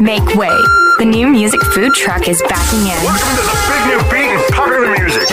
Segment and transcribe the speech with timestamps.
[0.00, 0.56] Make way.
[0.98, 3.04] The new music food truck is backing in.
[3.04, 5.28] Welcome to the big new beat and popular music.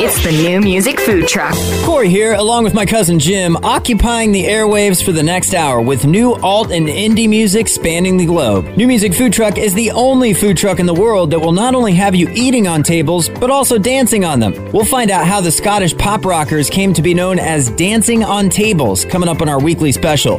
[0.00, 1.54] It's the new music food truck.
[1.84, 6.06] Corey here, along with my cousin Jim, occupying the airwaves for the next hour with
[6.06, 8.64] new alt and indie music spanning the globe.
[8.76, 11.74] New Music Food Truck is the only food truck in the world that will not
[11.74, 14.54] only have you eating on tables, but also dancing on them.
[14.72, 18.48] We'll find out how the Scottish pop rockers came to be known as Dancing on
[18.48, 20.38] Tables coming up on our weekly special.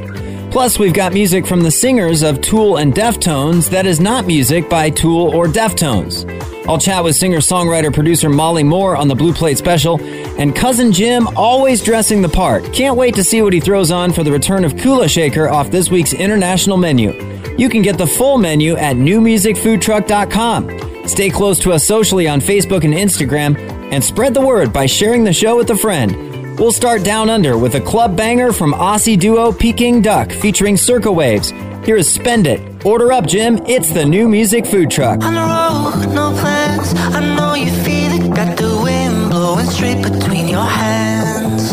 [0.51, 4.69] Plus, we've got music from the singers of Tool and Deftones that is not music
[4.69, 6.25] by Tool or Deftones.
[6.67, 10.91] I'll chat with singer songwriter producer Molly Moore on the Blue Plate special, and cousin
[10.91, 12.73] Jim always dressing the part.
[12.73, 15.69] Can't wait to see what he throws on for the return of Kula Shaker off
[15.69, 17.11] this week's international menu.
[17.57, 21.07] You can get the full menu at newmusicfoodtruck.com.
[21.07, 23.57] Stay close to us socially on Facebook and Instagram,
[23.91, 26.26] and spread the word by sharing the show with a friend.
[26.59, 31.11] We'll start down under with a club banger from Aussie duo Peking Duk featuring Circa
[31.11, 31.51] Waves.
[31.85, 32.83] Here is Spend It.
[32.83, 33.63] Order up, Jim.
[33.67, 35.23] It's the new music food truck.
[35.23, 36.95] On the road, no plans.
[37.15, 38.35] I know you feel it.
[38.35, 41.69] Got the wind blowing straight between your hands.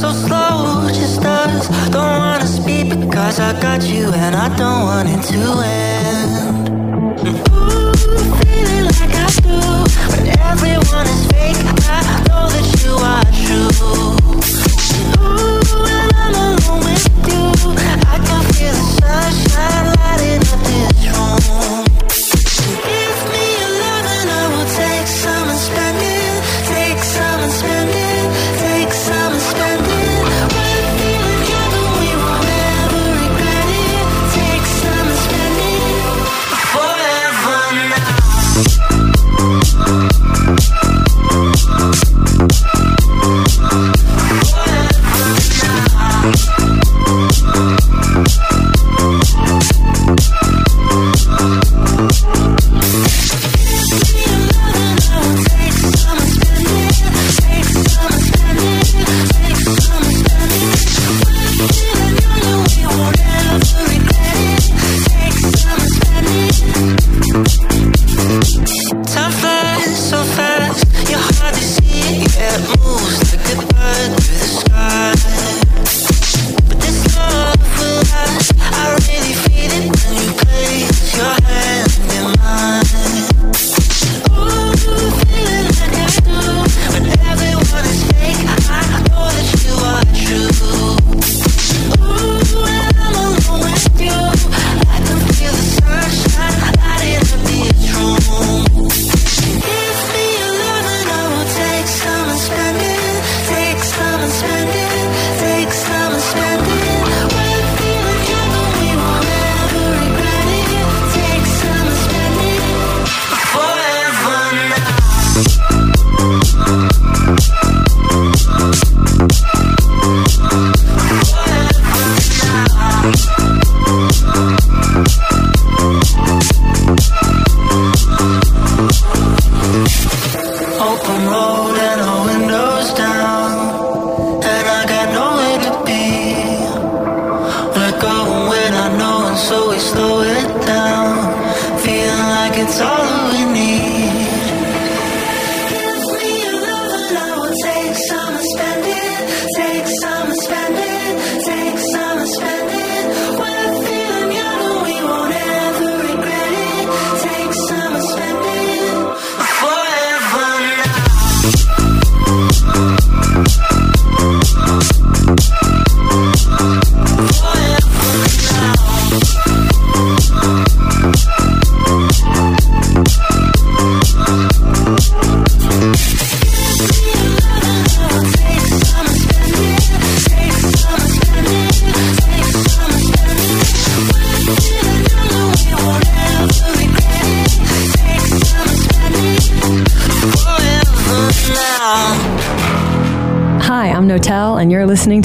[0.00, 1.68] So slow, just us.
[1.90, 6.57] Don't wanna speed because I got you and I don't want it to end.
[19.00, 21.87] Sunshine lighting up this room.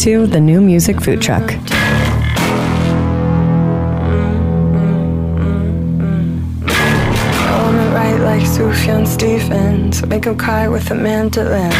[0.03, 1.43] To the New Music Food Truck.
[1.43, 1.57] I
[7.63, 11.71] wanna write like Sufjan Stevens, make him cry with a mandolin.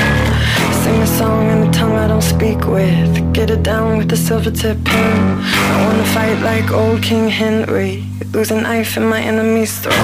[0.84, 4.52] Sing a song in a tongue I don't speak with, get it down with silver
[4.52, 5.42] tip pen.
[5.44, 9.98] I wanna fight like old King Henry, lose a knife in my enemy's throat.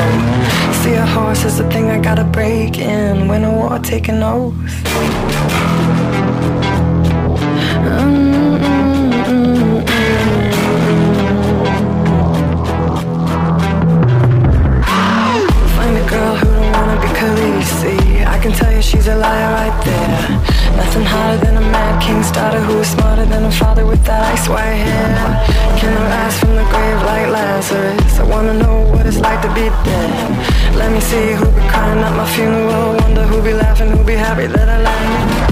[0.83, 4.88] See a horse a thing I gotta break in, win a war, take an oath.
[19.09, 20.29] a liar right there.
[20.77, 24.21] Nothing hotter than a mad king's daughter Who is smarter than a father with that
[24.33, 25.09] ice white hair.
[25.79, 28.19] Can I rise from the grave like Lazarus?
[28.19, 30.75] I wanna know what it's like to be dead.
[30.75, 32.97] Let me see who be crying at my funeral.
[33.01, 35.48] Wonder who be laughing, who be happy that I lied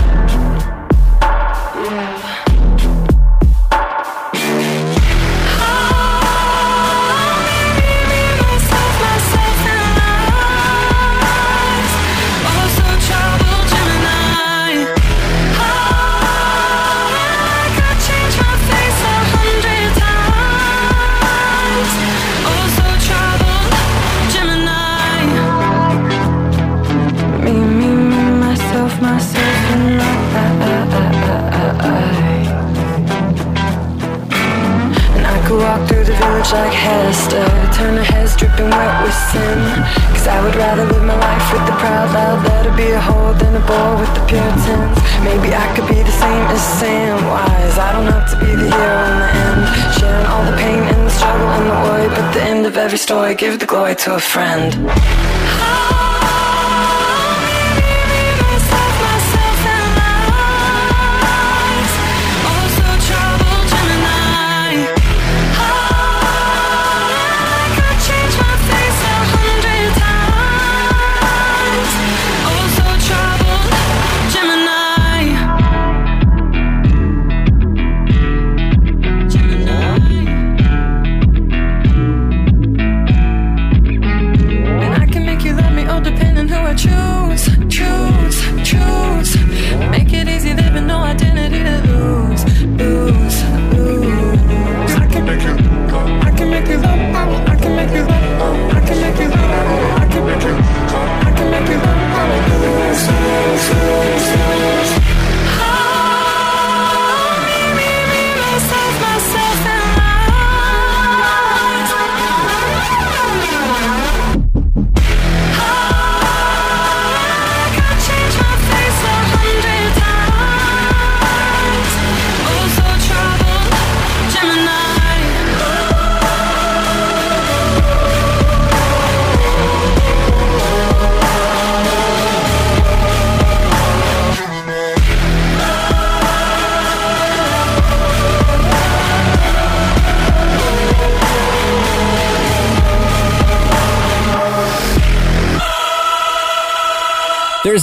[42.77, 44.97] be a whore than a bore with the Puritans.
[45.25, 47.77] Maybe I could be the same as Samwise.
[47.87, 49.63] I don't have to be the hero in the end,
[49.97, 52.07] sharing all the pain and the struggle and the worry.
[52.07, 56.06] But the end of every story, give the glory to a friend.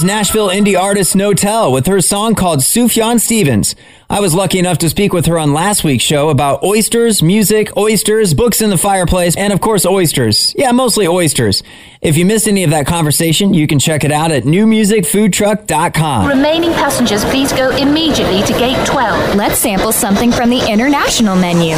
[0.05, 3.75] Nashville indie artist Notelle with her song called Sufjan Stevens.
[4.09, 7.75] I was lucky enough to speak with her on last week's show about oysters, music,
[7.75, 10.53] oysters, books in the fireplace, and of course oysters.
[10.57, 11.63] Yeah, mostly oysters.
[12.01, 16.27] If you missed any of that conversation, you can check it out at newmusicfoodtruck.com.
[16.27, 19.35] Remaining passengers, please go immediately to gate 12.
[19.35, 21.75] Let's sample something from the international menu.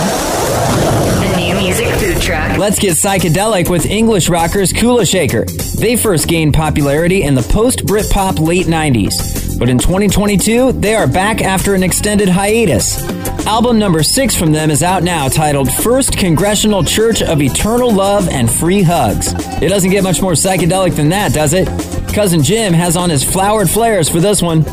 [2.28, 2.58] Truck.
[2.58, 5.46] Let's get psychedelic with English rockers Kula Shaker.
[5.80, 11.08] They first gained popularity in the post Britpop late 90s, but in 2022, they are
[11.08, 13.02] back after an extended hiatus.
[13.48, 18.28] Album number six from them is out now, titled First Congressional Church of Eternal Love
[18.28, 19.32] and Free Hugs.
[19.64, 21.70] It doesn't get much more psychedelic than that, does it?
[22.14, 24.66] Cousin Jim has on his flowered flares for this one.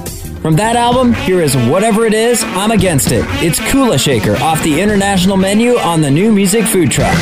[0.44, 3.24] From that album, here is Whatever It Is, I'm Against It.
[3.42, 7.16] It's Kula Shaker off the international menu on the new music food truck.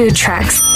[0.00, 0.69] Food trucks.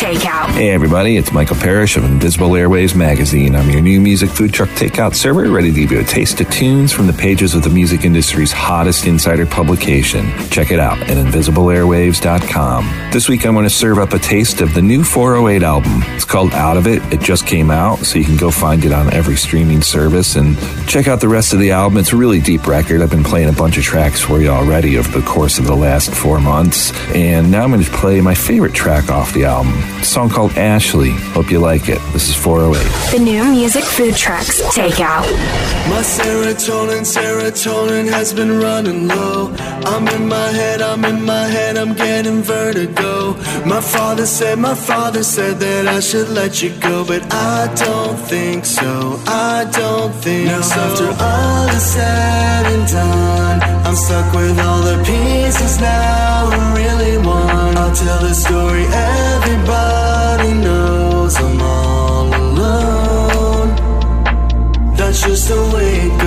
[0.00, 0.48] Takeout.
[0.52, 3.54] Hey everybody, it's Michael Parrish of Invisible Airwaves Magazine.
[3.54, 6.48] I'm your new music food truck takeout server, ready to give you a taste of
[6.48, 10.26] tunes from the pages of the music industry's hottest insider publication.
[10.48, 13.10] Check it out at invisibleairwaves.com.
[13.12, 16.02] This week I'm going to serve up a taste of the new 408 album.
[16.16, 17.02] It's called Out of It.
[17.12, 20.56] It just came out, so you can go find it on every streaming service and
[20.88, 21.98] check out the rest of the album.
[21.98, 23.02] It's a really deep record.
[23.02, 25.76] I've been playing a bunch of tracks for you already over the course of the
[25.76, 29.89] last four months, and now I'm going to play my favorite track off the album.
[29.98, 31.10] A song called Ashley.
[31.34, 32.00] Hope you like it.
[32.12, 33.18] This is 408.
[33.18, 34.62] The new music food trucks.
[34.74, 35.26] Takeout.
[35.88, 39.54] My serotonin, serotonin has been running low.
[39.84, 43.34] I'm in my head, I'm in my head, I'm getting vertigo.
[43.66, 48.16] My father said, my father said that I should let you go, but I don't
[48.16, 49.20] think so.
[49.26, 50.80] I don't think now, so.
[50.80, 56.46] After all is said and done, I'm stuck with all the pieces now.
[56.46, 57.76] I really want.
[57.76, 61.34] I'll tell the story everybody knows.
[61.36, 63.74] I'm all alone.
[64.94, 66.19] That's just the way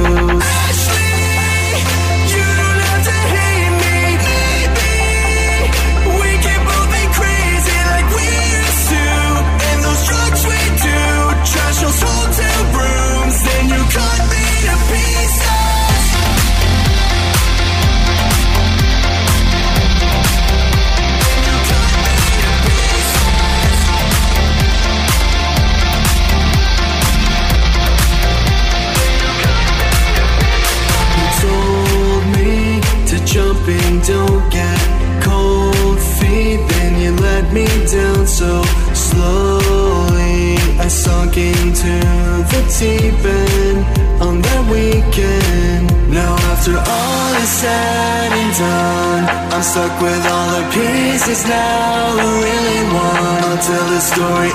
[49.73, 52.13] stuck with all the pieces now.
[52.13, 52.73] I really.
[52.93, 54.51] I'll tell the story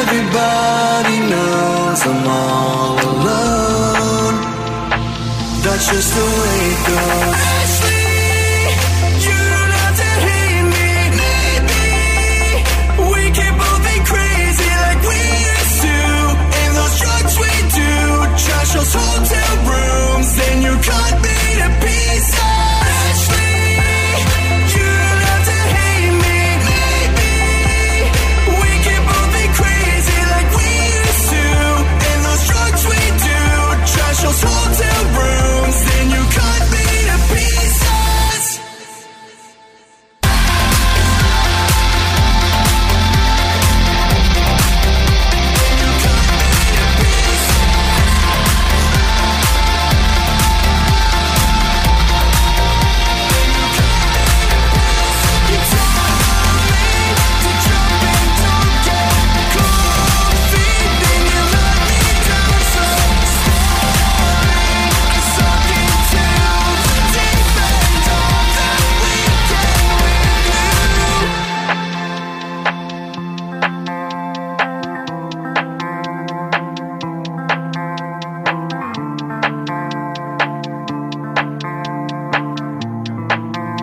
[0.00, 2.00] everybody knows.
[2.10, 4.36] I'm all alone.
[5.62, 8.01] That's just the way it goes.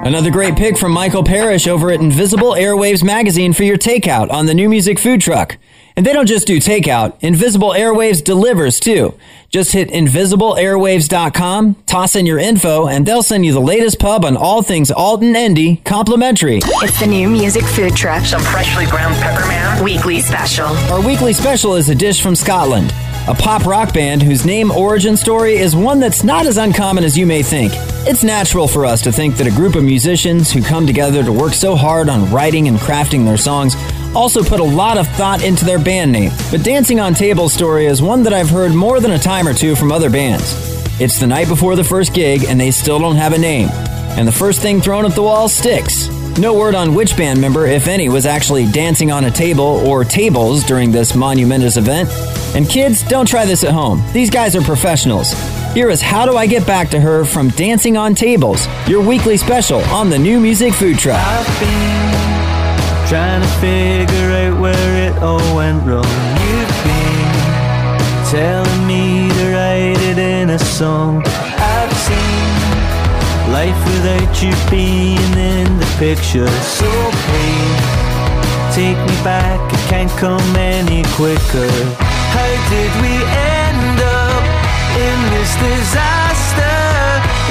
[0.10, 4.48] Another great pick from Michael Parrish over at Invisible Airwaves Magazine for your takeout on
[4.48, 5.60] the new music food truck.
[5.96, 9.14] And they don't just do takeout, Invisible Airwaves delivers too.
[9.50, 14.36] Just hit invisibleairwaves.com, toss in your info, and they'll send you the latest pub on
[14.36, 16.58] all things alt and indie complimentary.
[16.64, 18.26] It's the new music food truck.
[18.26, 19.84] Some freshly ground pepper man.
[19.84, 20.66] Weekly special.
[20.92, 22.92] Our weekly special is a dish from Scotland,
[23.30, 27.16] a pop rock band whose name origin story is one that's not as uncommon as
[27.16, 27.72] you may think.
[28.08, 31.32] It's natural for us to think that a group of musicians who come together to
[31.32, 33.76] work so hard on writing and crafting their songs
[34.16, 36.32] also put a lot of thought into their band name.
[36.50, 39.54] But Dancing on Tables story is one that I've heard more than a time or
[39.54, 40.56] two from other bands.
[41.00, 43.70] It's the night before the first gig and they still don't have a name.
[44.18, 46.10] And the first thing thrown at the wall sticks.
[46.40, 50.06] No word on which band member, if any, was actually dancing on a table or
[50.06, 52.10] tables during this monumentous event.
[52.56, 54.02] And kids, don't try this at home.
[54.14, 55.34] These guys are professionals.
[55.74, 59.36] Here is How Do I Get Back to Her from Dancing on Tables, your weekly
[59.36, 61.20] special on the new music food truck.
[61.20, 66.06] I've been trying to figure out where it all went wrong.
[66.06, 71.22] You've been telling me to write it in a song.
[73.50, 76.86] Life without you being in the picture So
[77.26, 77.82] please
[78.78, 81.74] Take me back, it can't come any quicker
[82.30, 84.44] How did we end up
[85.02, 86.78] in this disaster?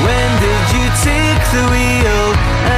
[0.07, 2.27] When did you take the wheel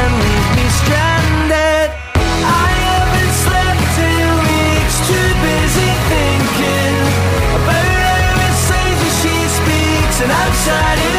[0.01, 1.93] and leave me stranded?
[2.41, 6.97] I haven't slept in weeks, too busy thinking
[7.53, 7.85] About
[8.17, 11.10] every sentence she speaks and I'm outside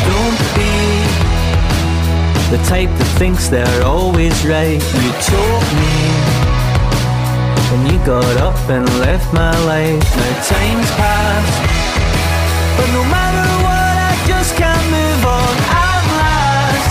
[0.08, 0.74] Don't be
[2.52, 4.80] the type that thinks they're always right.
[5.02, 5.96] You told me
[7.70, 10.04] when you got up and left my life.
[10.16, 11.58] Now time's passed,
[12.76, 15.54] but no matter what, I just can't move on.
[15.84, 16.90] I'm last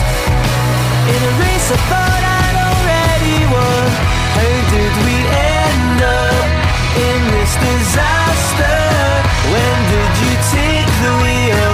[1.13, 2.31] in a race I thought
[7.62, 8.80] disaster?
[9.54, 11.74] When did you take the wheel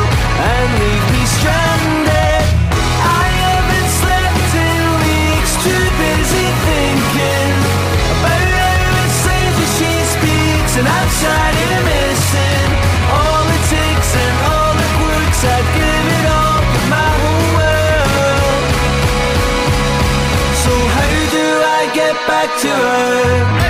[0.52, 2.43] and leave me stranded?
[3.21, 7.56] I haven't slept in weeks, too busy thinking
[8.19, 8.47] about
[9.78, 11.10] she speaks, and I'm
[11.86, 12.69] missing
[13.13, 15.39] all it takes and all it works.
[15.56, 16.62] I'd give it all,
[16.93, 18.65] my whole world.
[20.63, 21.45] So how do
[21.78, 23.66] I get back to her?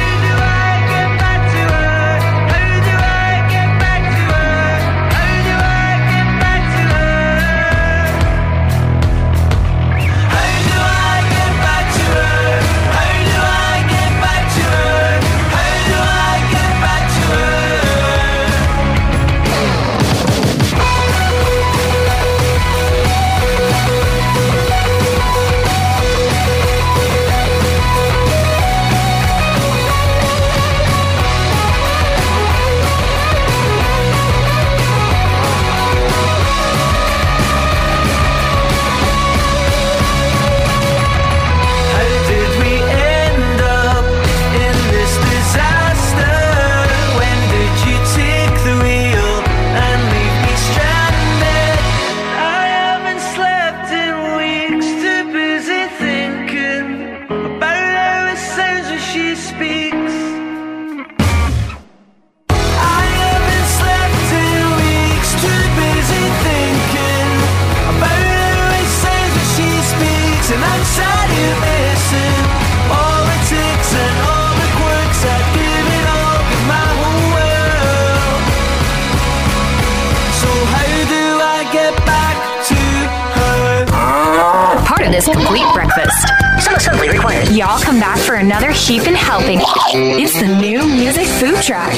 [88.49, 89.59] Come back for another heaping helping.
[89.93, 91.93] It's the new music food truck.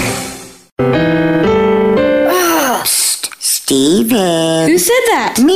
[2.85, 4.67] Steven.
[4.67, 5.28] Who said that?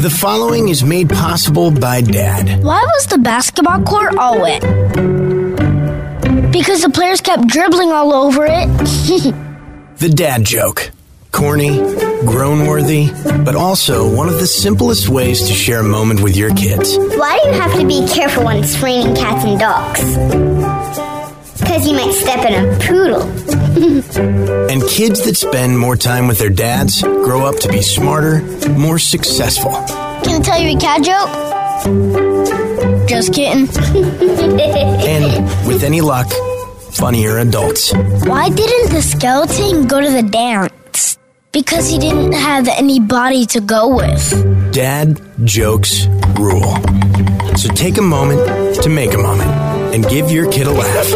[0.00, 2.64] The following is made possible by Dad.
[2.64, 4.62] Why was the basketball court all wet?
[6.50, 9.34] Because the players kept dribbling all over it.
[9.98, 10.92] The dad joke.
[11.30, 11.76] Corny,
[12.24, 13.10] grown worthy,
[13.44, 16.96] but also one of the simplest ways to share a moment with your kids.
[16.96, 21.09] Why do you have to be careful when it's raining cats and dogs?
[21.60, 23.30] Because you might step in a poodle.
[24.70, 28.98] And kids that spend more time with their dads grow up to be smarter, more
[28.98, 29.72] successful.
[30.22, 31.30] Can I tell you a cat joke?
[33.08, 33.68] Just kidding.
[35.10, 36.28] And with any luck,
[36.92, 37.92] funnier adults.
[37.92, 41.18] Why didn't the skeleton go to the dance?
[41.52, 44.72] Because he didn't have anybody to go with.
[44.72, 46.06] Dad jokes
[46.38, 46.76] rule.
[47.56, 49.50] So take a moment to make a moment
[49.92, 51.06] and give your kid a laugh.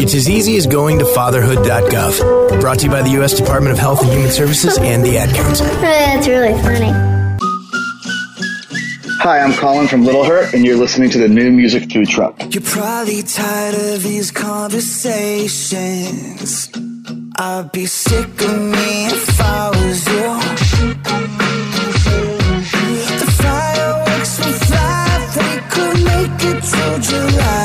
[0.00, 2.60] It's as easy as going to fatherhood.gov.
[2.60, 3.34] Brought to you by the U.S.
[3.34, 5.66] Department of Health and Human Services and the Ad Council.
[5.66, 6.92] That's really funny.
[9.22, 12.34] Hi, I'm Colin from Little Hurt, and you're listening to the new music food truck.
[12.54, 16.70] You're probably tired of these conversations.
[17.36, 20.38] I'd be sick of me if I was you.
[23.20, 25.06] The fireworks will fly,
[25.36, 27.59] they could make it to July,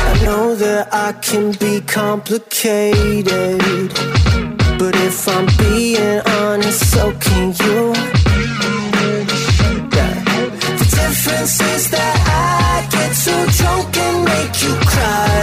[0.00, 3.58] I know that I can be complicated.
[4.78, 7.92] But if I'm being honest, so can you.
[10.80, 15.37] The difference is that I get too drunk and make you cry.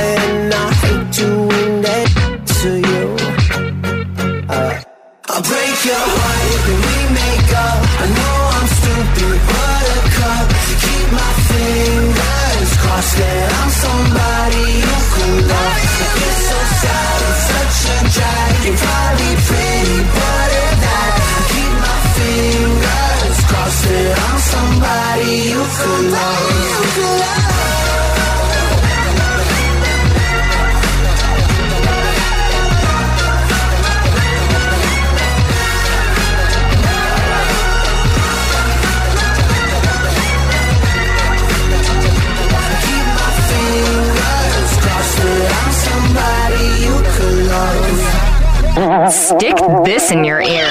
[49.12, 50.68] Stick this in your ear.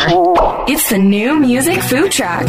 [0.66, 2.47] It's the new music food track.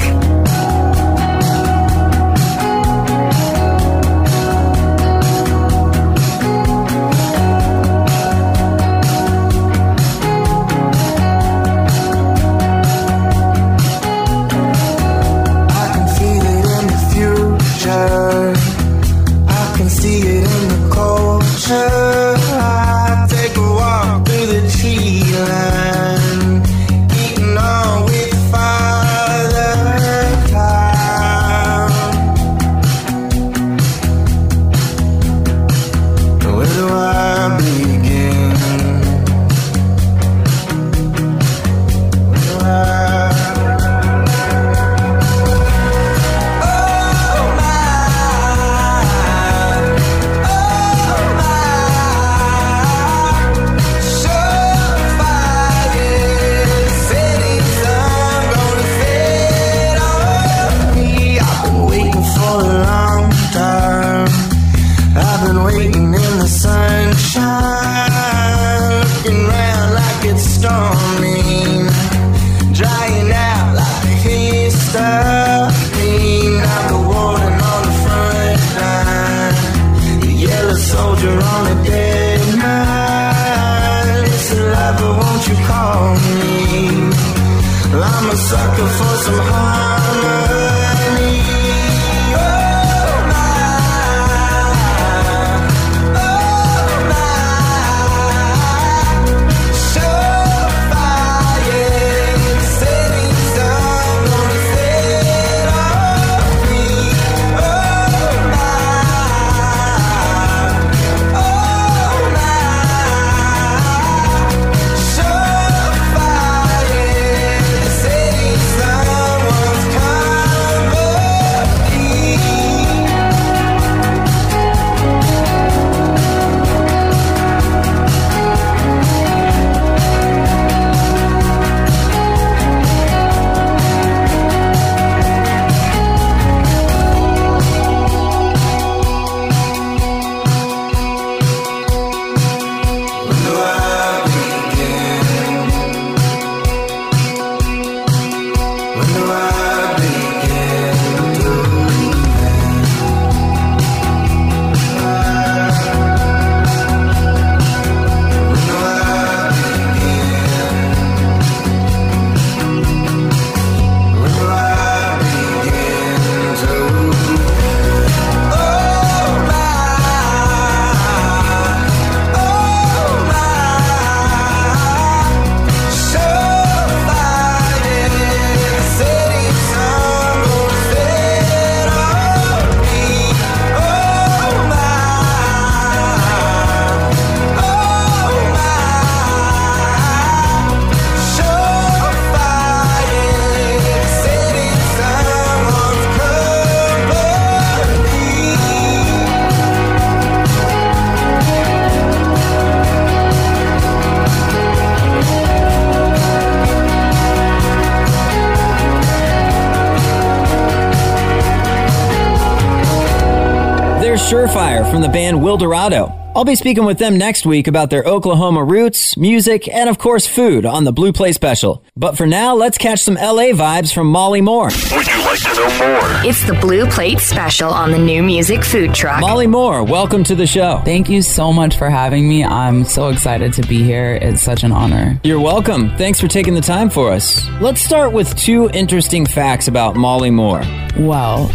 [215.56, 216.22] Wilderado.
[216.36, 220.28] I'll be speaking with them next week about their Oklahoma roots, music, and of course
[220.28, 221.82] food on the Blue Plate Special.
[221.96, 224.66] But for now, let's catch some LA vibes from Molly Moore.
[224.66, 226.30] Would you like to know more?
[226.30, 229.22] It's the Blue Plate Special on the new music food truck.
[229.22, 230.82] Molly Moore, welcome to the show.
[230.84, 232.44] Thank you so much for having me.
[232.44, 234.16] I'm so excited to be here.
[234.22, 235.18] It's such an honor.
[235.24, 235.96] You're welcome.
[235.96, 237.48] Thanks for taking the time for us.
[237.62, 240.64] Let's start with two interesting facts about Molly Moore.
[240.98, 241.50] Well,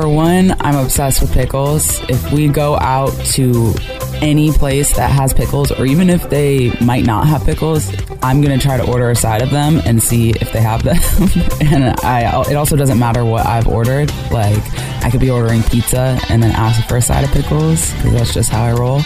[0.00, 2.00] for one, I'm obsessed with pickles.
[2.08, 3.74] If we go out to
[4.22, 8.58] any place that has pickles, or even if they might not have pickles, I'm gonna
[8.58, 10.96] try to order a side of them and see if they have them.
[11.60, 14.10] and I, it also doesn't matter what I've ordered.
[14.30, 14.62] Like,
[15.04, 18.34] I could be ordering pizza and then ask for a side of pickles because that's
[18.34, 19.00] just how I roll.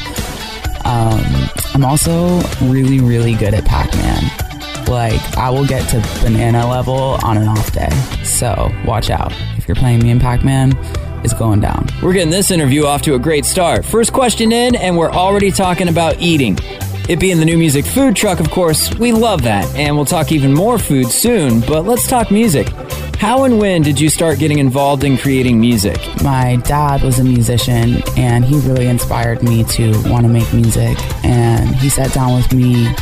[0.84, 4.53] Um, I'm also really, really good at Pac-Man.
[4.88, 7.90] Like, I will get to banana level on an off day.
[8.22, 9.32] So watch out.
[9.56, 10.72] If you're playing me in Pac-Man,
[11.24, 11.88] it's going down.
[12.02, 13.84] We're getting this interview off to a great start.
[13.84, 16.58] First question in, and we're already talking about eating.
[17.08, 20.32] It being the new music food truck, of course, we love that, and we'll talk
[20.32, 22.68] even more food soon, but let's talk music.
[23.24, 25.96] How and when did you start getting involved in creating music?
[26.22, 30.98] My dad was a musician and he really inspired me to want to make music.
[31.24, 32.94] And he sat down with me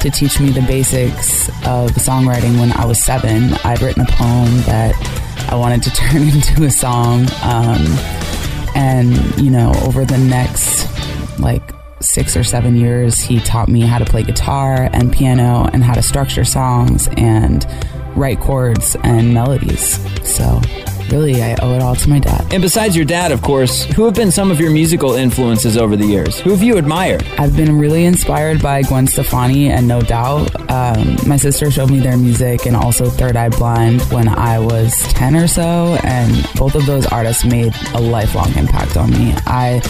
[0.00, 3.54] to teach me the basics of songwriting when I was seven.
[3.64, 4.94] I'd written a poem that
[5.50, 7.20] I wanted to turn into a song.
[7.42, 7.82] Um,
[8.76, 10.90] and, you know, over the next
[11.40, 11.62] like
[12.02, 15.94] six or seven years, he taught me how to play guitar and piano and how
[15.94, 17.66] to structure songs and
[18.16, 19.98] write chords and melodies.
[20.26, 20.60] So,
[21.10, 22.52] really, I owe it all to my dad.
[22.52, 25.96] And besides your dad, of course, who have been some of your musical influences over
[25.96, 26.38] the years?
[26.40, 27.24] Who have you admired?
[27.38, 30.54] I've been really inspired by Gwen Stefani and No Doubt.
[30.70, 34.94] Um, my sister showed me their music and also Third Eye Blind when I was
[35.14, 39.34] 10 or so, and both of those artists made a lifelong impact on me.
[39.46, 39.82] I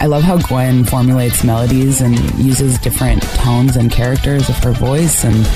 [0.00, 5.22] I love how Gwen formulates melodies and uses different tones and characters of her voice
[5.22, 5.46] and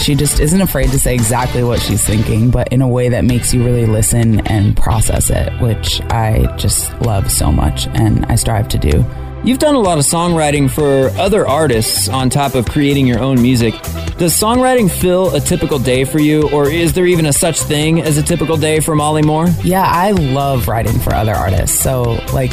[0.00, 3.24] she just isn't afraid to say exactly what she's thinking, but in a way that
[3.24, 8.36] makes you really listen and process it, which I just love so much and I
[8.36, 9.04] strive to do.
[9.42, 13.40] You've done a lot of songwriting for other artists on top of creating your own
[13.40, 13.72] music.
[14.18, 18.02] Does songwriting fill a typical day for you, or is there even a such thing
[18.02, 19.48] as a typical day for Molly Moore?
[19.64, 21.80] Yeah, I love writing for other artists.
[21.80, 22.52] So, like,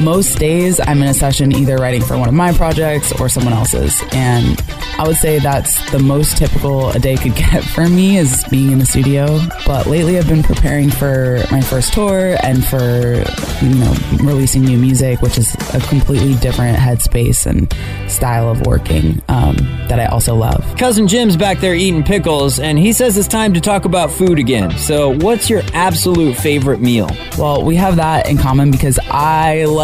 [0.00, 3.52] most days I'm in a session either writing for one of my projects or someone
[3.52, 4.02] else's.
[4.12, 4.60] And
[4.98, 8.72] I would say that's the most typical a day could get for me is being
[8.72, 9.40] in the studio.
[9.66, 13.24] But lately I've been preparing for my first tour and for,
[13.62, 17.72] you know, releasing new music, which is a completely different headspace and
[18.10, 19.56] style of working um,
[19.88, 20.64] that I also love.
[20.78, 24.38] Cousin Jim's back there eating pickles, and he says it's time to talk about food
[24.38, 24.70] again.
[24.78, 27.10] So, what's your absolute favorite meal?
[27.38, 29.81] Well, we have that in common because I love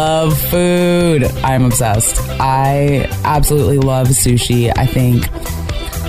[0.49, 1.23] food.
[1.43, 2.17] I'm obsessed.
[2.39, 4.71] I absolutely love sushi.
[4.77, 5.27] I think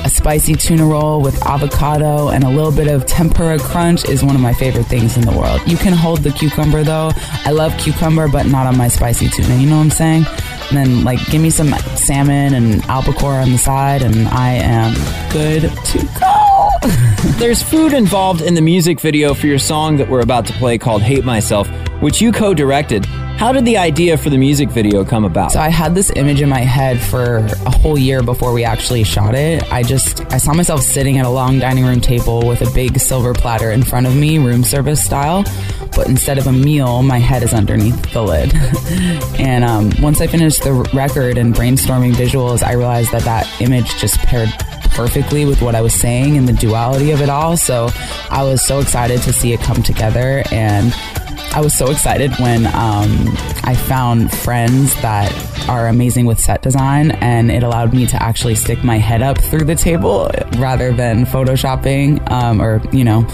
[0.05, 4.35] a spicy tuna roll with avocado and a little bit of tempura crunch is one
[4.35, 5.61] of my favorite things in the world.
[5.67, 7.11] You can hold the cucumber though.
[7.45, 9.57] I love cucumber, but not on my spicy tuna.
[9.57, 10.25] You know what I'm saying?
[10.71, 14.95] And then, like, give me some salmon and albacore on the side, and I am
[15.33, 16.71] good to go.
[17.39, 20.79] There's food involved in the music video for your song that we're about to play
[20.79, 21.69] called Hate Myself,
[22.01, 23.05] which you co directed.
[23.41, 25.53] How did the idea for the music video come about?
[25.53, 29.03] So I had this image in my head for a whole year before we actually
[29.03, 29.63] shot it.
[29.73, 32.99] I just I saw myself sitting at a long dining room table with a big
[32.99, 35.45] silver platter in front of me, room service style.
[35.97, 38.53] But instead of a meal, my head is underneath the lid.
[39.41, 43.97] and um, once I finished the record and brainstorming visuals, I realized that that image
[43.97, 44.51] just paired
[44.91, 47.57] perfectly with what I was saying and the duality of it all.
[47.57, 47.89] So
[48.29, 50.95] I was so excited to see it come together and
[51.53, 53.29] I was so excited when um,
[53.65, 55.33] I found friends that
[55.69, 59.39] are amazing with set design, and it allowed me to actually stick my head up
[59.39, 63.27] through the table rather than photoshopping um, or you know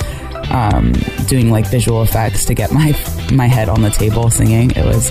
[0.50, 0.92] um,
[1.26, 2.98] doing like visual effects to get my
[3.32, 4.70] my head on the table singing.
[4.70, 5.10] It was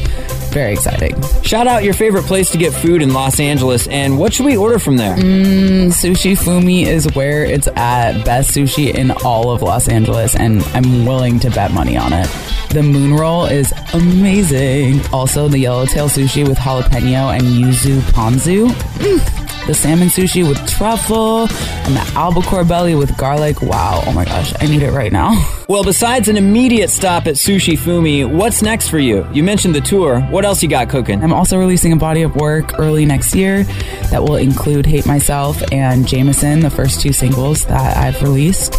[0.49, 1.21] very exciting.
[1.43, 4.57] Shout out your favorite place to get food in Los Angeles, and what should we
[4.57, 5.15] order from there?
[5.15, 8.23] Mm, sushi Fumi is where it's at.
[8.25, 12.27] Best sushi in all of Los Angeles, and I'm willing to bet money on it.
[12.75, 14.99] The moon roll is amazing.
[15.13, 18.67] Also, the yellowtail sushi with jalapeno and yuzu ponzu.
[18.67, 19.65] Mm.
[19.65, 23.61] The salmon sushi with truffle and the albacore belly with garlic.
[23.61, 24.03] Wow.
[24.05, 24.53] Oh my gosh.
[24.59, 25.41] I need it right now.
[25.67, 29.27] Well, besides an immediate stop at Sushi Fumi, what's next for you?
[29.33, 30.21] You mentioned the tour.
[30.21, 31.23] What else you got cooking?
[31.23, 33.63] I'm also releasing a body of work early next year
[34.11, 38.75] that will include Hate Myself and Jameson, the first two singles that I've released.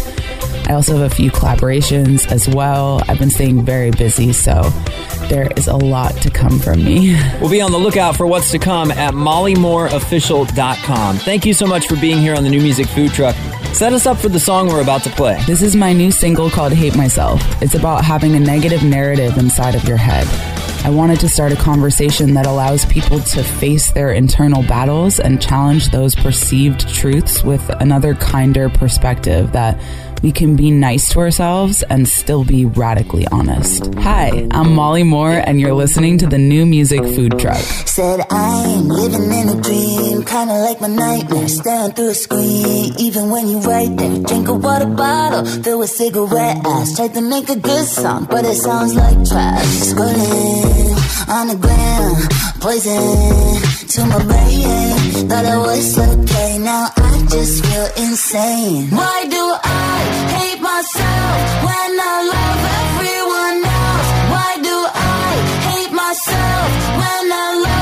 [0.67, 3.01] I also have a few collaborations as well.
[3.07, 4.63] I've been staying very busy, so
[5.29, 7.17] there is a lot to come from me.
[7.39, 11.17] We'll be on the lookout for what's to come at mollymooreofficial.com.
[11.17, 13.35] Thank you so much for being here on the New Music Food Truck.
[13.73, 15.41] Set us up for the song we're about to play.
[15.45, 17.41] This is my new single called Hate Myself.
[17.61, 20.25] It's about having a negative narrative inside of your head.
[20.83, 25.41] I wanted to start a conversation that allows people to face their internal battles and
[25.41, 29.77] challenge those perceived truths with another kinder perspective that
[30.23, 33.93] we can be nice to ourselves and still be radically honest.
[33.95, 37.61] Hi, I'm Molly Moore, and you're listening to the New Music Food Truck.
[37.85, 41.47] Said I'm living in a dream, kinda like my nightmare.
[41.47, 44.17] Staring through a screen, even when you're right there.
[44.23, 46.95] Drink a water bottle, fill with cigarette ass.
[46.95, 49.65] Tried to make a good song, but it sounds like trash.
[49.93, 50.56] Scrolling
[51.29, 52.17] on the ground,
[52.59, 53.03] poison
[53.93, 54.95] to my brain.
[55.29, 58.89] Thought I was okay, now I just feel insane.
[58.89, 59.97] Why do I
[60.37, 64.09] hate myself when I love everyone else?
[64.33, 65.29] Why do I
[65.69, 66.67] hate myself
[67.01, 67.76] when I love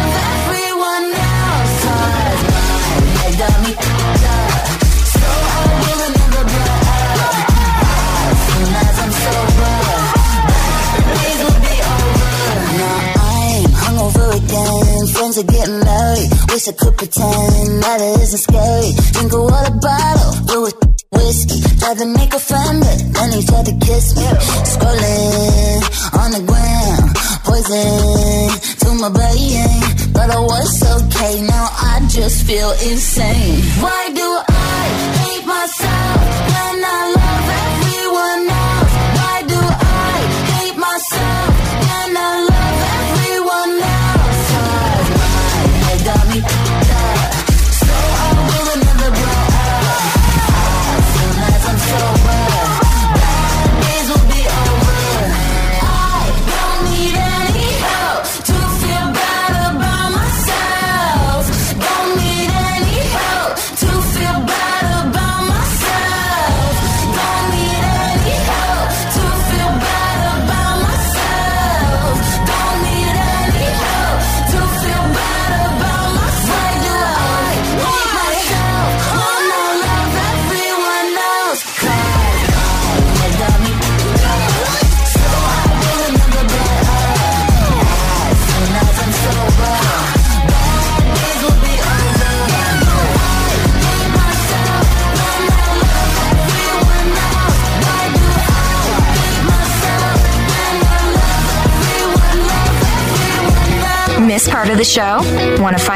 [16.56, 18.96] Wish I could pretend that it isn't scary.
[19.12, 20.80] Drink a water bottle, fill with
[21.12, 21.60] whiskey.
[21.84, 24.24] Tried to make a friend, but then he tried to kiss me.
[24.64, 25.84] Scrolling
[26.16, 27.12] on the ground,
[27.44, 28.56] poison
[28.88, 29.68] to my brain.
[30.16, 33.35] But I was okay, now I just feel insane.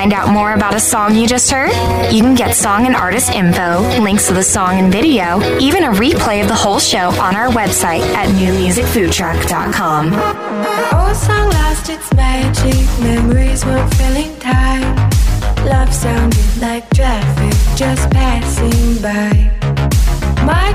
[0.09, 1.71] Find out more about a song you just heard?
[2.11, 5.91] You can get song and artist info, links to the song and video, even a
[5.91, 10.05] replay of the whole show on our website at newmusicfoodtruck.com.
[10.07, 14.95] Old song lost its magic, memories weren't filling time.
[15.65, 19.51] Love sounded like traffic just passing by.
[20.43, 20.71] My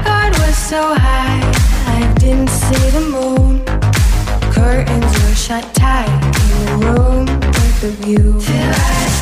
[0.46, 1.40] was so high,
[1.86, 3.64] I didn't see the moon.
[4.52, 6.08] Curtains were shut tight
[6.52, 8.40] in the room with the view.
[8.40, 9.13] Till I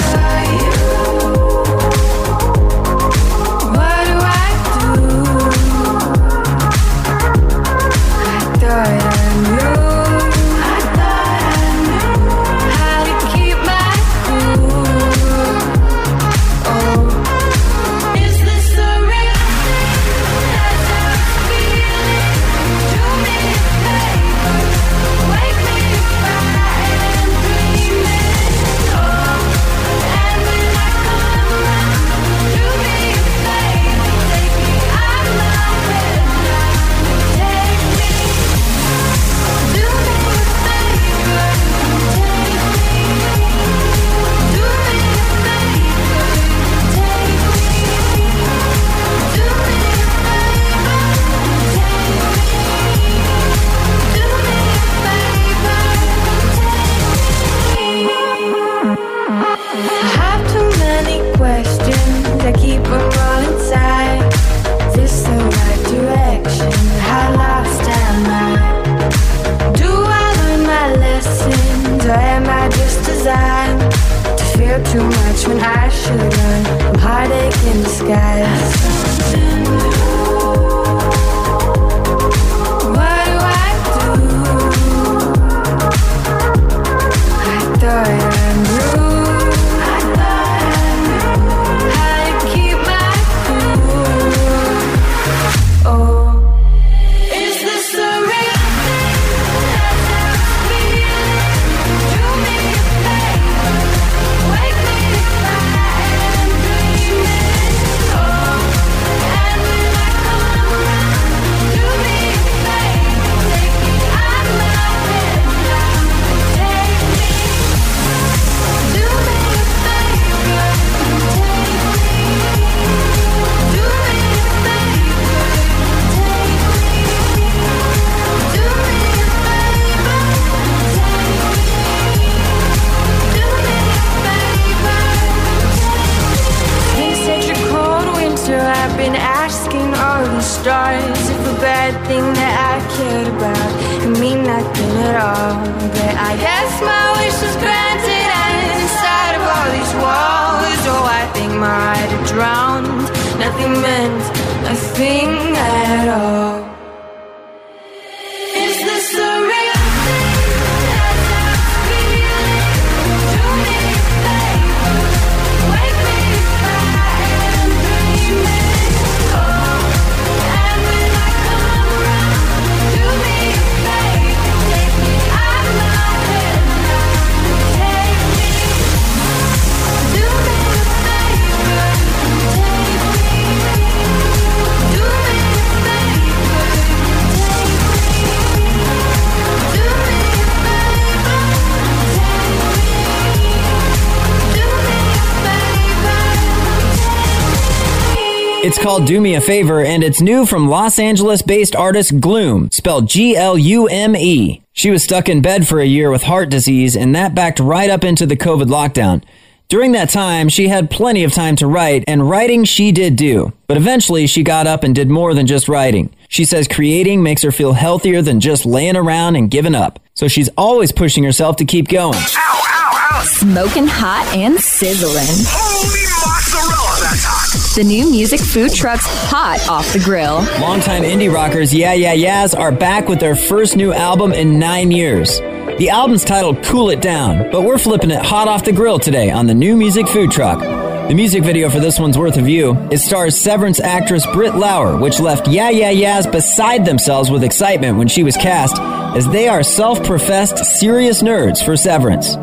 [198.93, 203.09] called Do Me a Favor, and it's new from Los Angeles based artist Glume, spelled
[203.09, 204.61] G L U M E.
[204.75, 207.89] She was stuck in bed for a year with heart disease, and that backed right
[207.89, 209.25] up into the COVID lockdown.
[209.69, 213.55] During that time, she had plenty of time to write, and writing she did do.
[213.67, 216.15] But eventually, she got up and did more than just writing.
[216.29, 220.01] She says creating makes her feel healthier than just laying around and giving up.
[220.13, 222.19] So she's always pushing herself to keep going.
[222.19, 223.25] Ow, ow, ow!
[223.25, 225.25] Smoking hot and sizzling.
[225.49, 227.42] Holy mozzarella, that's hot.
[227.53, 230.37] The new music food trucks hot off the grill.
[230.59, 234.91] Longtime indie rockers Yeah Yeah Yeahs are back with their first new album in nine
[234.91, 235.39] years.
[235.77, 239.31] The album's titled Cool It Down, but we're flipping it hot off the grill today
[239.31, 240.61] on the new music food truck.
[240.61, 242.75] The music video for this one's worth a view.
[242.91, 247.99] It stars Severance actress Britt Lower, which left Yeah Yeah Yeahs beside themselves with excitement
[247.99, 248.79] when she was cast,
[249.15, 252.35] as they are self professed serious nerds for Severance.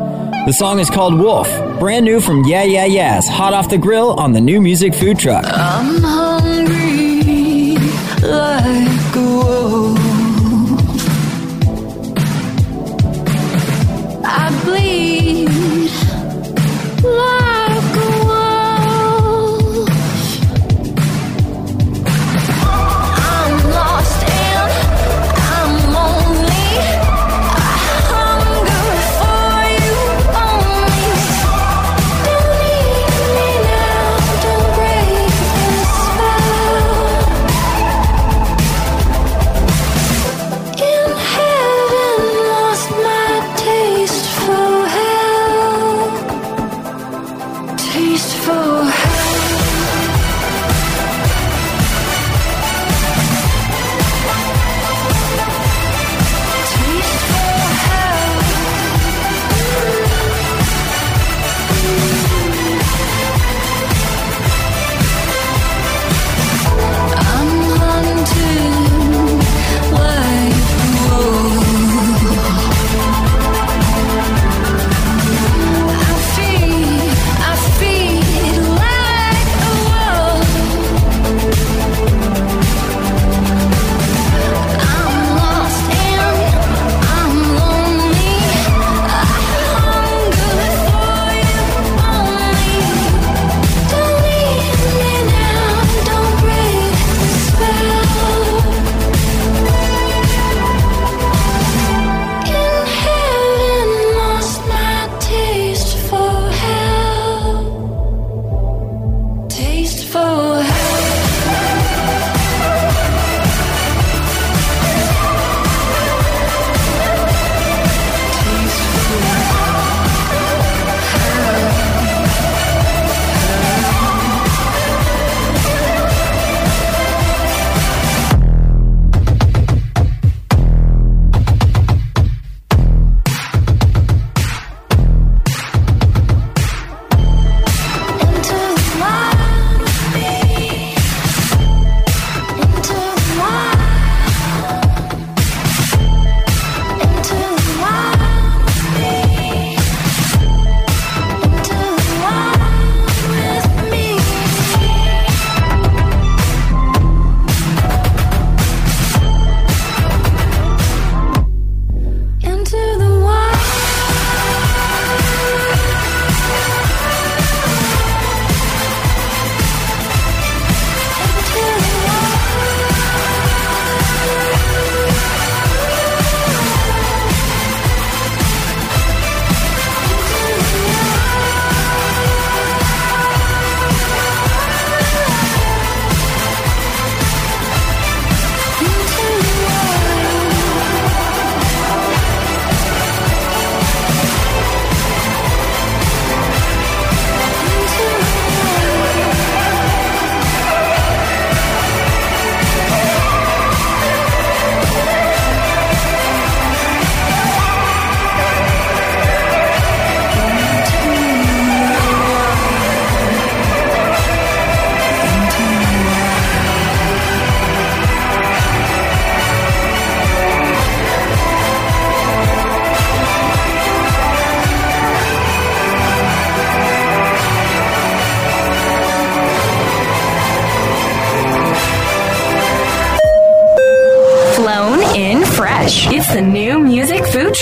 [0.46, 4.14] The song is called Wolf, brand new from Yeah Yeah Yeahs, hot off the grill
[4.14, 5.44] on the new music food truck.
[5.46, 7.74] I'm hungry
[8.22, 9.89] like a wolf.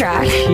[0.01, 0.48] Music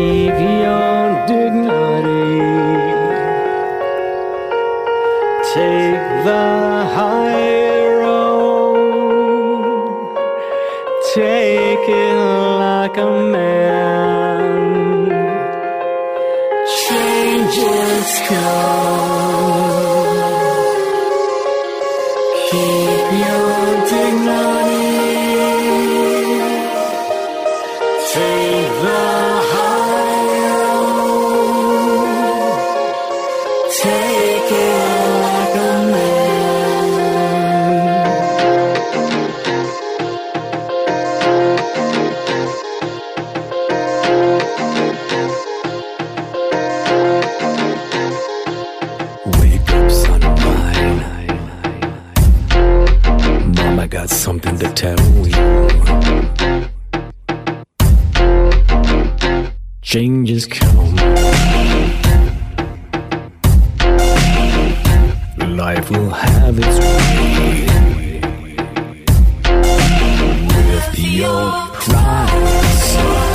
[70.57, 73.34] With your pride,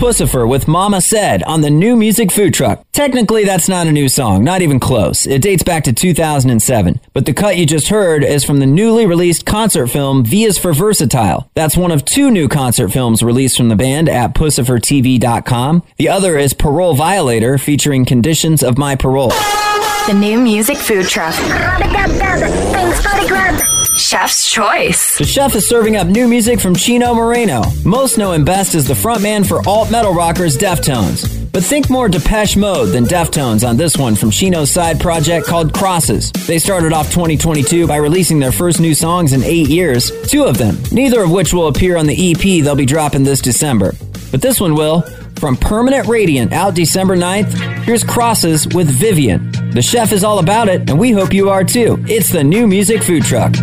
[0.00, 2.82] Puscifer with Mama Said on the new music food truck.
[2.90, 5.26] Technically, that's not a new song, not even close.
[5.26, 6.98] It dates back to 2007.
[7.12, 10.56] But the cut you just heard is from the newly released concert film V is
[10.56, 11.50] for Versatile.
[11.52, 15.82] That's one of two new concert films released from the band at puscifertv.com.
[15.98, 19.34] The other is Parole Violator featuring Conditions of My Parole.
[20.06, 21.34] The new music food truck.
[24.00, 25.18] Chef's choice.
[25.18, 27.62] The chef is serving up new music from Chino Moreno.
[27.84, 31.52] Most know him best as the frontman for alt metal rockers Deftones.
[31.52, 35.74] But think more Depeche Mode than Deftones on this one from Chino's side project called
[35.74, 36.32] Crosses.
[36.32, 40.56] They started off 2022 by releasing their first new songs in eight years, two of
[40.56, 43.92] them, neither of which will appear on the EP they'll be dropping this December.
[44.30, 45.02] But this one will.
[45.36, 49.50] From Permanent Radiant out December 9th, here's Crosses with Vivian.
[49.70, 52.02] The chef is all about it, and we hope you are too.
[52.08, 53.54] It's the new music food truck.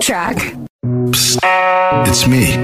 [0.00, 0.36] Food truck.
[2.06, 2.54] It's me,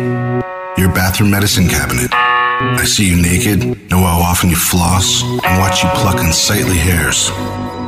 [0.80, 2.11] your bathroom medicine cabinet.
[2.12, 7.30] I see you naked, know how often you floss, and watch you pluck unsightly hairs.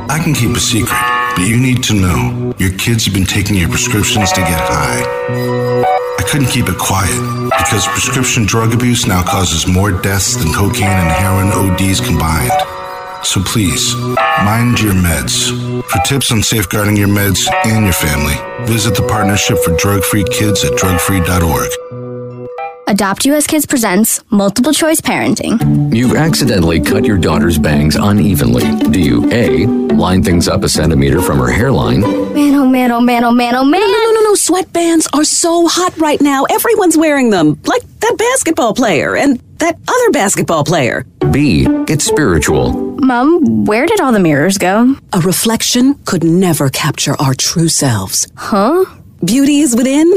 [0.09, 0.99] I can keep a secret,
[1.35, 5.03] but you need to know your kids have been taking your prescriptions to get high.
[6.19, 7.17] I couldn't keep it quiet
[7.57, 12.51] because prescription drug abuse now causes more deaths than cocaine and heroin ODs combined.
[13.23, 13.95] So please,
[14.43, 15.83] mind your meds.
[15.83, 20.23] For tips on safeguarding your meds and your family, visit the Partnership for Drug Free
[20.23, 22.08] Kids at drugfree.org.
[22.89, 25.93] Adopt US Kids presents Multiple Choice Parenting.
[25.95, 28.63] You've accidentally cut your daughter's bangs unevenly.
[28.89, 29.67] Do you A.
[29.93, 32.01] Line things up a centimeter from her hairline?
[32.01, 33.79] Man, oh man, oh man, oh man, oh man.
[33.79, 34.33] No, no, no, no.
[34.33, 36.45] Sweatbands are so hot right now.
[36.45, 37.59] Everyone's wearing them.
[37.63, 41.03] Like that basketball player and that other basketball player.
[41.29, 41.67] B.
[41.85, 42.71] Get spiritual.
[43.01, 44.95] Mom, where did all the mirrors go?
[45.13, 48.27] A reflection could never capture our true selves.
[48.35, 48.83] Huh?
[49.23, 50.11] Beauty is within.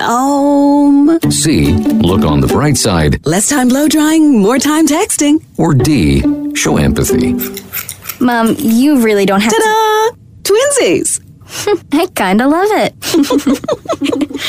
[0.00, 1.18] Um.
[1.30, 1.72] C.
[1.72, 3.24] Look on the bright side.
[3.26, 5.44] Less time blow drying, more time texting.
[5.58, 6.22] Or D.
[6.54, 7.34] Show empathy.
[8.22, 10.16] Mom, you really don't have Ta-da!
[10.42, 11.20] Twinsies.
[11.92, 12.94] I kinda love it.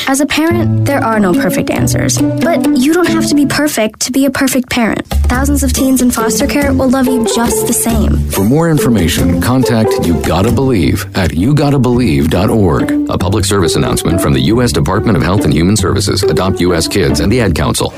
[0.08, 2.18] As a parent, there are no perfect answers.
[2.18, 5.06] But you don't have to be perfect to be a perfect parent.
[5.26, 8.18] Thousands of teens in foster care will love you just the same.
[8.30, 13.10] For more information, contact You Gotta Believe at YouGottaBelieve.org.
[13.10, 14.72] A public service announcement from the U.S.
[14.72, 16.86] Department of Health and Human Services, Adopt U.S.
[16.86, 17.90] Kids, and the Ad Council.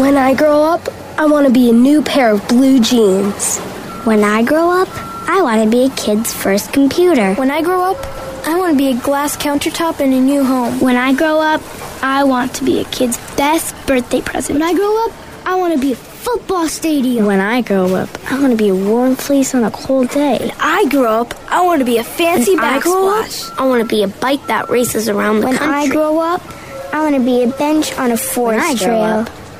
[0.00, 0.88] When I grow up,
[1.18, 3.58] I want to be a new pair of blue jeans.
[4.04, 4.88] When I grow up,
[5.30, 7.34] I want to be a kid's first computer.
[7.34, 7.98] When I grow up,
[8.46, 10.80] I want to be a glass countertop in a new home.
[10.80, 11.60] When I grow up,
[12.02, 14.58] I want to be a kid's best birthday present.
[14.58, 15.12] When I grow up,
[15.44, 17.26] I want to be a football stadium.
[17.26, 20.38] When I grow up, I want to be a warm fleece on a cold day.
[20.38, 23.28] When I grow up, I want to be a fancy When I grow up.
[23.58, 25.74] I want to be a bike that races around the When country.
[25.74, 26.42] When I grow up,
[26.94, 29.02] I want to be a bench on a forest I trail.
[29.02, 29.30] up,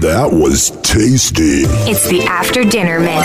[0.00, 1.62] That was tasty.
[1.90, 3.24] It's the after dinner mint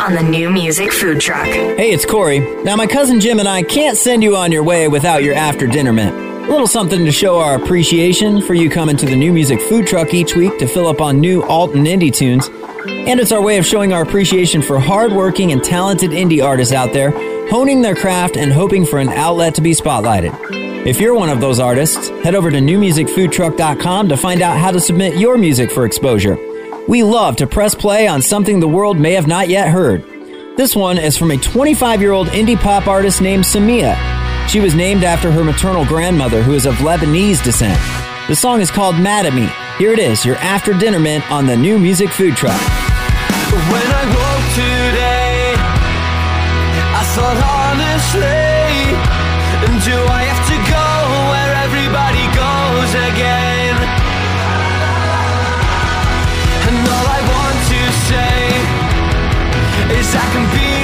[0.00, 1.46] on the new music food truck.
[1.46, 2.40] Hey, it's Corey.
[2.62, 5.66] Now, my cousin Jim and I can't send you on your way without your after
[5.66, 6.14] dinner mint.
[6.14, 9.86] A little something to show our appreciation for you coming to the new music food
[9.86, 12.48] truck each week to fill up on new alt and indie tunes.
[12.88, 16.92] And it's our way of showing our appreciation for hardworking and talented indie artists out
[16.92, 17.10] there,
[17.50, 20.34] honing their craft and hoping for an outlet to be spotlighted.
[20.86, 24.80] If you're one of those artists, head over to newmusicfoodtruck.com to find out how to
[24.80, 26.38] submit your music for exposure.
[26.86, 30.04] We love to press play on something the world may have not yet heard.
[30.56, 33.96] This one is from a 25 year old indie pop artist named Samia.
[34.48, 37.80] She was named after her maternal grandmother, who is of Lebanese descent.
[38.28, 39.46] The song is called Mad at Me.
[39.78, 42.58] Here it is, your after dinner mint on the new music food truck.
[43.70, 45.54] When I woke today,
[46.90, 48.90] I thought honestly,
[49.86, 50.86] do I have to go
[51.30, 53.78] where everybody goes again?
[56.66, 58.42] And all I want to say
[60.02, 60.75] is I can be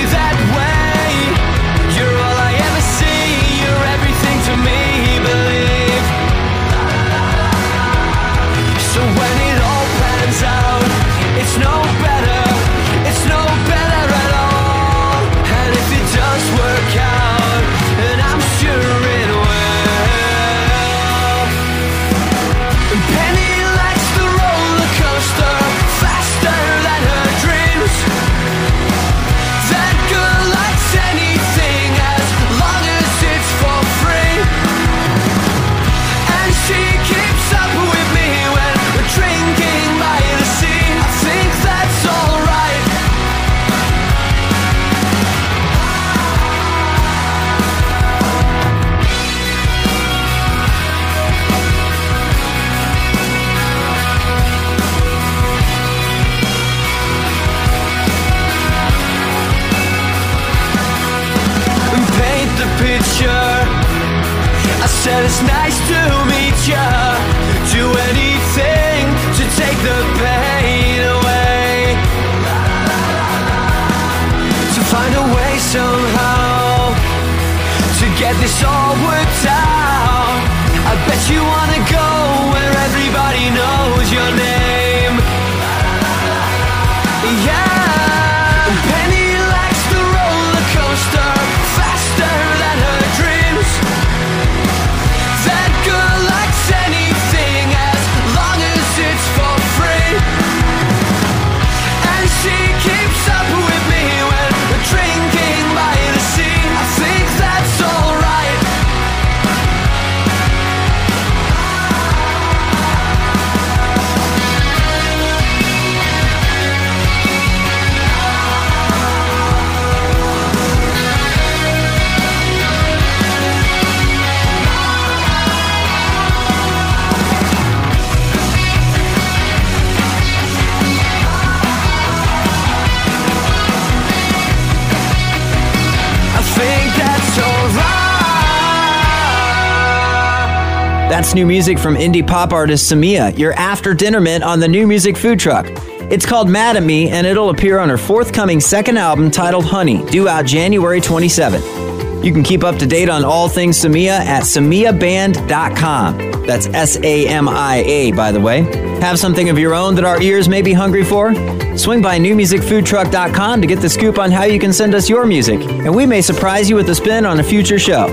[141.35, 145.17] New music from indie pop artist Samia, your after dinner mint on the new music
[145.17, 145.67] food truck.
[146.11, 150.05] It's called Mad at Me, and it'll appear on her forthcoming second album titled Honey,
[150.11, 152.02] due out January 27th.
[152.23, 156.33] You can keep up to date on all things Samia at samiaband.com.
[156.47, 158.63] That's S A M I A, by the way.
[159.01, 161.35] Have something of your own that our ears may be hungry for?
[161.77, 165.61] Swing by newmusicfoodtruck.com to get the scoop on how you can send us your music,
[165.61, 168.07] and we may surprise you with a spin on a future show.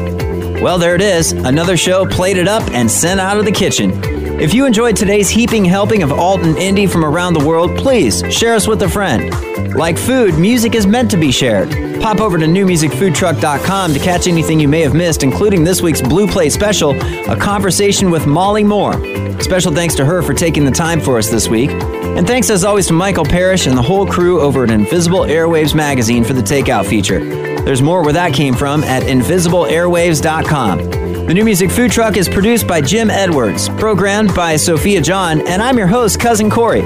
[0.62, 1.32] Well, there it is.
[1.32, 4.18] Another show plated up and sent out of the kitchen.
[4.42, 8.24] If you enjoyed today's heaping helping of alt and indie from around the world, please
[8.34, 9.76] share us with a friend.
[9.76, 11.70] Like food, music is meant to be shared.
[12.02, 16.26] Pop over to newmusicfoodtruck.com to catch anything you may have missed, including this week's Blue
[16.26, 16.92] Plate special,
[17.30, 18.94] a conversation with Molly Moore.
[19.42, 21.72] Special thanks to her for taking the time for us this week.
[21.72, 25.76] And thanks as always to Michael Parrish and the whole crew over at Invisible Airwaves
[25.76, 27.20] magazine for the takeout feature.
[27.64, 31.18] There's more where that came from at invisibleairwaves.com.
[31.30, 35.62] The New Music Food Truck is produced by Jim Edwards, programmed by Sophia John, and
[35.62, 36.82] I'm your host, Cousin Corey.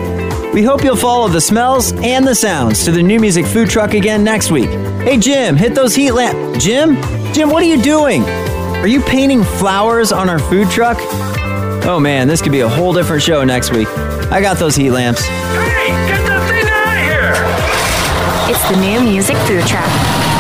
[0.52, 3.94] We hope you'll follow the smells and the sounds to the New Music Food Truck
[3.94, 4.70] again next week.
[5.06, 6.60] Hey, Jim, hit those heat lamp.
[6.60, 7.02] Jim?
[7.34, 8.22] Jim, what are you doing?
[8.80, 10.98] Are you painting flowers on our food truck?
[11.86, 13.88] Oh man, this could be a whole different show next week.
[14.30, 15.22] I got those heat lamps.
[15.22, 18.54] Hey, get the thing out of here!
[18.54, 20.33] It's the new music food truck.